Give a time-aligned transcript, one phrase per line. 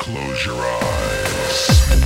[0.00, 1.99] Close your eyes.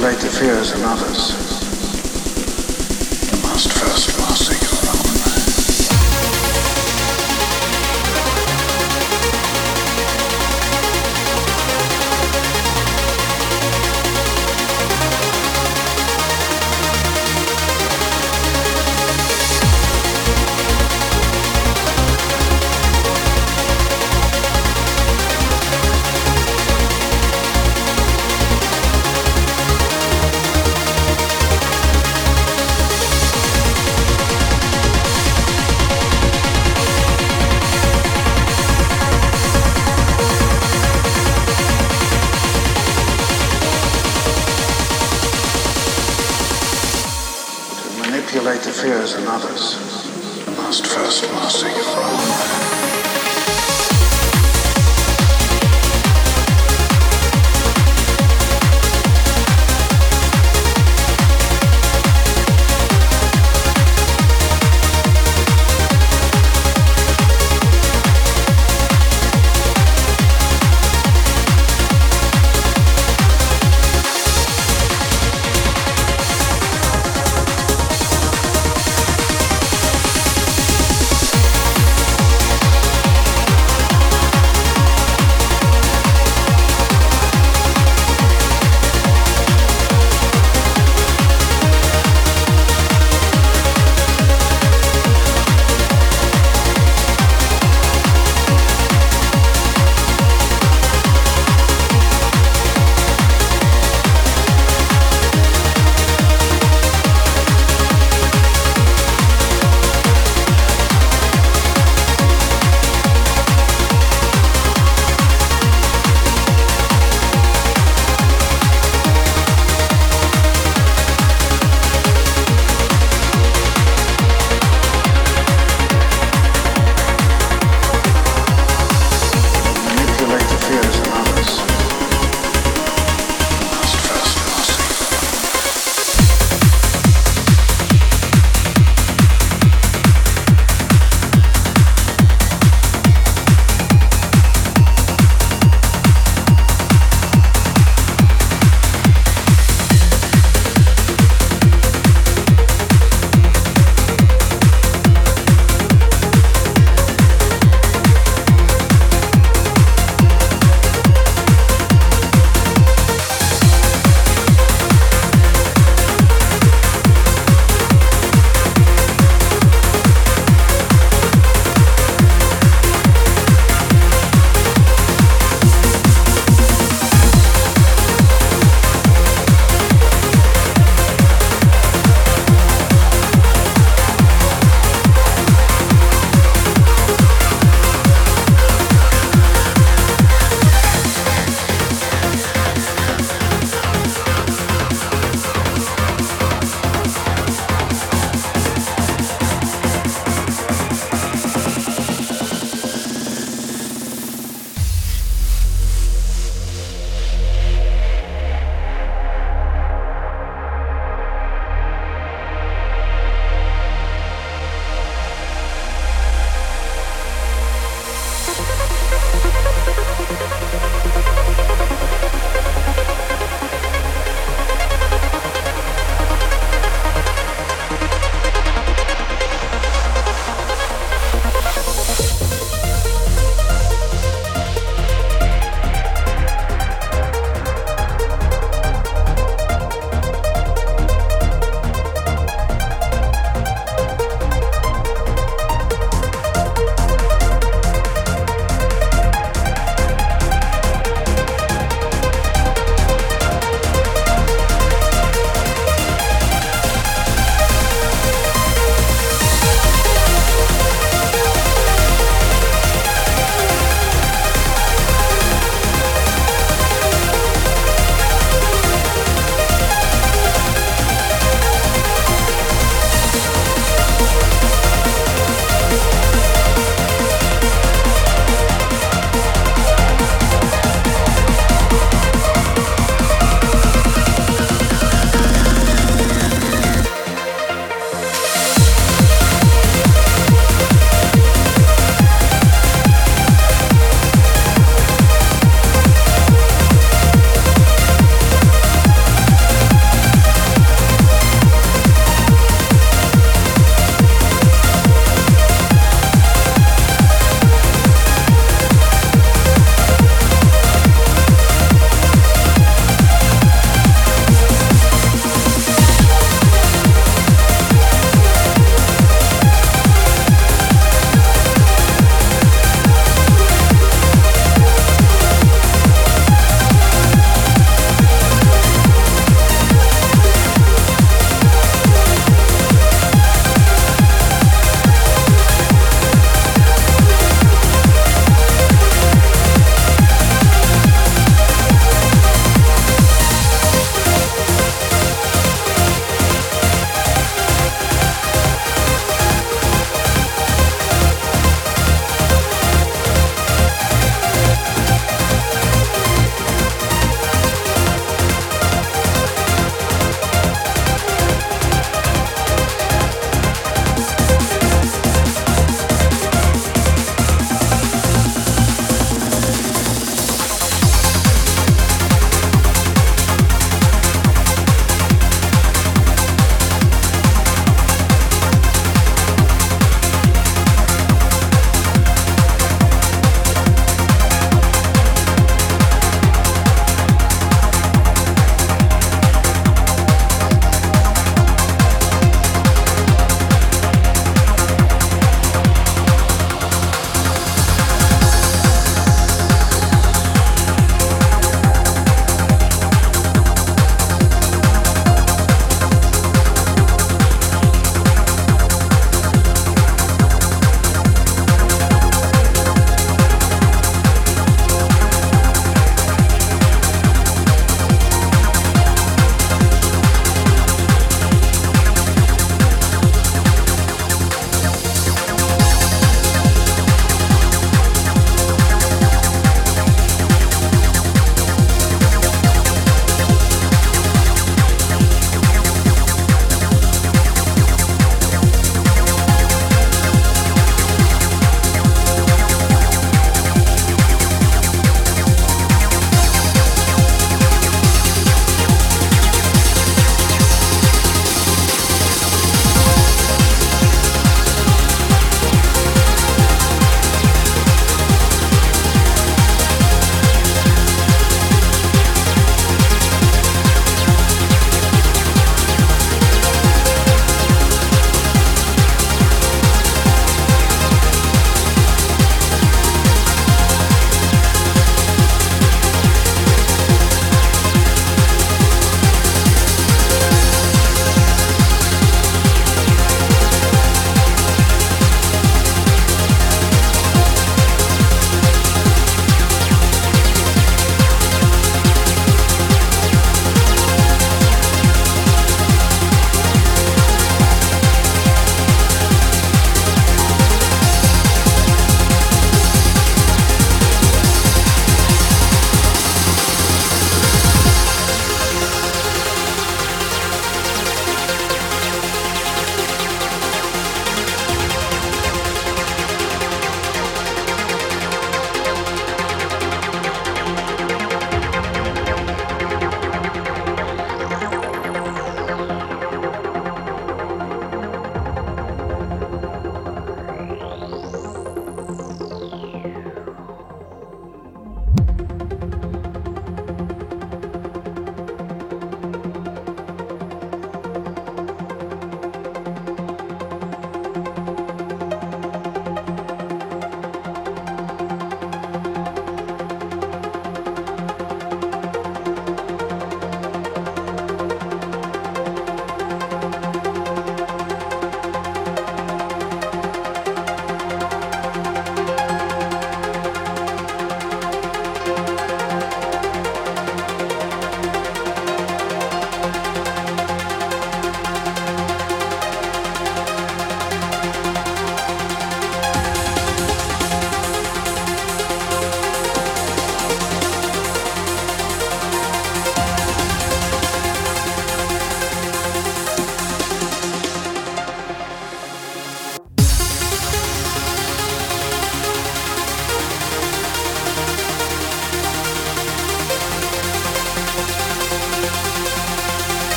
[0.00, 1.39] Manipulate the fears of others,